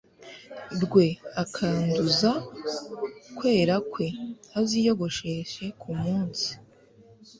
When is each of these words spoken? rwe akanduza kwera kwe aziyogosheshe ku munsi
rwe 0.83 1.07
akanduza 1.43 2.31
kwera 3.37 3.75
kwe 3.91 4.07
aziyogosheshe 4.59 5.63
ku 5.81 5.89
munsi 6.01 6.49